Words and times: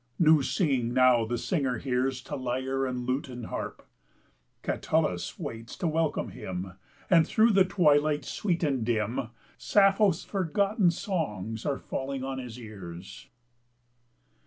New 0.17 0.41
singing 0.41 0.95
now 0.95 1.25
the 1.25 1.37
singer 1.37 1.77
hears 1.77 2.23
To 2.23 2.35
lyre 2.35 2.87
and 2.87 3.05
lute 3.05 3.29
and 3.29 3.45
harp; 3.45 3.85
Catullus 4.63 5.37
waits 5.37 5.77
to 5.77 5.87
welcome 5.87 6.29
him, 6.29 6.73
And 7.07 7.27
thro' 7.27 7.51
the 7.51 7.65
twilight 7.65 8.25
sweet 8.25 8.63
and 8.63 8.83
dim, 8.83 9.29
Sappho's 9.59 10.23
forgotten 10.23 10.89
songs 10.89 11.67
are 11.67 11.77
falling 11.77 12.23
on 12.23 12.39
his 12.39 12.57
ears. 12.59 13.27